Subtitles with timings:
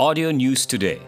[0.00, 1.00] Audio News Today.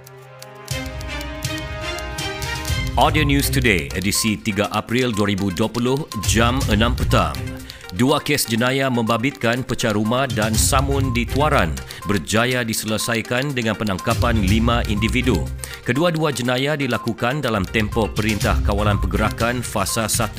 [2.98, 7.59] Audio News Today, edisi 3 April 2020, jam 6 petang.
[7.90, 11.74] Dua kes jenayah membabitkan pecah rumah dan samun di Tuaran
[12.06, 15.42] berjaya diselesaikan dengan penangkapan lima individu.
[15.82, 20.38] Kedua-dua jenayah dilakukan dalam tempoh Perintah Kawalan Pergerakan Fasa 1.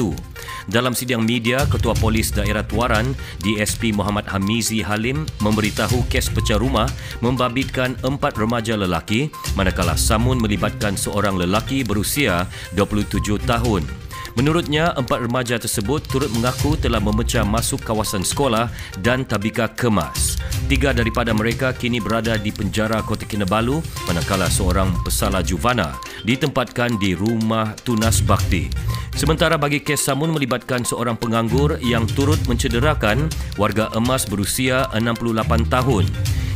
[0.72, 3.12] Dalam sidang media, Ketua Polis Daerah Tuaran,
[3.44, 6.88] DSP Muhammad Hamizi Halim memberitahu kes pecah rumah
[7.20, 9.28] membabitkan empat remaja lelaki
[9.60, 12.48] manakala samun melibatkan seorang lelaki berusia
[12.80, 14.01] 27 tahun.
[14.40, 18.72] Menurutnya, empat remaja tersebut turut mengaku telah memecah masuk kawasan sekolah
[19.04, 20.40] dan tabika kemas.
[20.72, 27.12] Tiga daripada mereka kini berada di penjara Kota Kinabalu manakala seorang pesalah juvana ditempatkan di
[27.12, 28.72] rumah tunas bakti.
[29.12, 33.28] Sementara bagi kes samun melibatkan seorang penganggur yang turut mencederakan
[33.60, 36.08] warga emas berusia 68 tahun.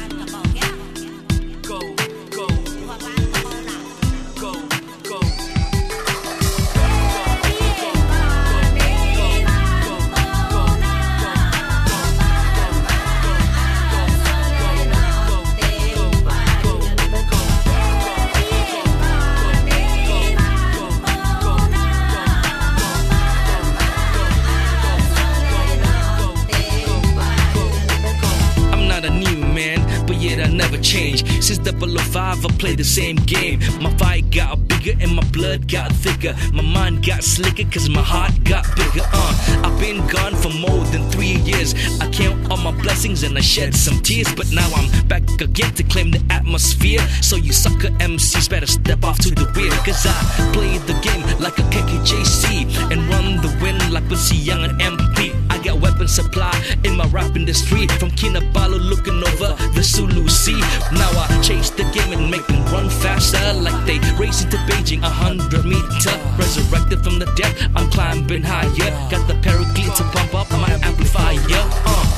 [32.17, 33.59] 005, I play the same game.
[33.79, 36.33] My fight got bigger and my blood got thicker.
[36.51, 39.05] My mind got slicker cause my heart got bigger.
[39.13, 41.75] Uh, I've been gone for more than three years.
[42.01, 44.33] I count all my blessings and I shed some tears.
[44.33, 47.01] But now I'm back again to claim the atmosphere.
[47.21, 49.71] So you sucker MCs better step off to the rear.
[49.85, 50.17] Cause I
[50.53, 55.35] play the game like a KKJC and run the wind like Pussy Young and MP.
[55.51, 56.53] I got weapon supply
[56.97, 57.87] in my rap industry.
[57.99, 60.59] From Kinabalu looking over the Sulu Sea.
[60.91, 65.03] Now I chase the game and make them run faster like they racing to Beijing,
[65.03, 66.15] a hundred meter.
[66.37, 68.91] Resurrected from the dead, I'm climbing higher.
[69.09, 71.37] Got the paraclete to pump up my amplifier.
[71.85, 72.16] Uh.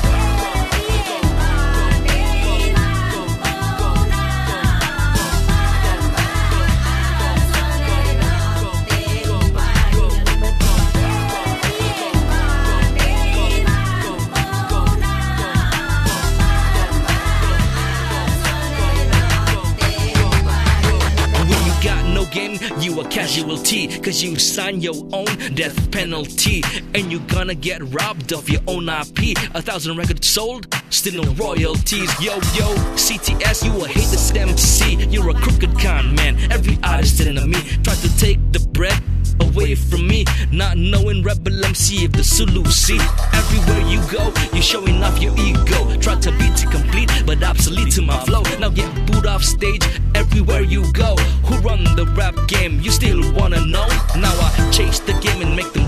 [22.34, 26.62] You a casualty Cause you sign your own death penalty
[26.94, 31.32] And you gonna get robbed of your own IP A thousand records sold, still no
[31.32, 37.20] royalties Yo, yo, CTS, you a haters MC You're a crooked con man, every artist
[37.20, 39.02] enemy Try to take the bread
[39.40, 40.24] away from me.
[40.52, 43.00] Not knowing Rebel MC of the Sulu Sea.
[43.32, 45.96] Everywhere you go, you're showing off your ego.
[45.98, 48.42] Try to be too complete, but obsolete to my flow.
[48.58, 49.82] Now get booed off stage
[50.40, 51.14] everywhere you go.
[51.44, 52.80] Who run the rap game?
[52.80, 53.86] You still wanna know?
[54.16, 55.79] Now I chase the game and make them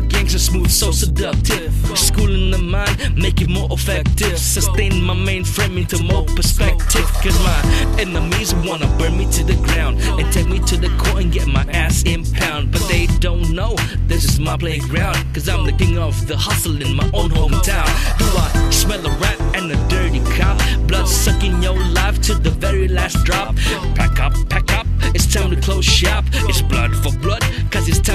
[0.00, 0.20] inventive.
[0.20, 1.98] I flow like a smooth, so seductive.
[1.98, 4.38] Schooling the mind, make it more more effective.
[4.38, 7.06] Sustain my mainframe into more perspective.
[7.22, 7.60] Cause my
[7.98, 11.46] enemies wanna burn me to the ground and take me to the court and get
[11.46, 12.72] my ass impound.
[12.72, 13.76] But they don't know
[14.06, 15.18] this is my playground.
[15.34, 17.88] Cause I'm the king of the hustle in my own hometown.
[18.18, 20.58] Do I smell a rat and a dirty cop?
[20.86, 23.56] Blood sucking your life to the very last drop.
[23.94, 26.24] Pack up, pack up, it's time to close shop.
[26.48, 28.09] It's blood for blood, cause it's time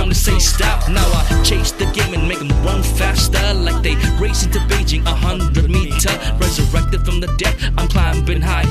[4.26, 6.10] Racing to Beijing, a hundred meter.
[6.40, 8.66] Resurrected from the dead, I'm climbing higher.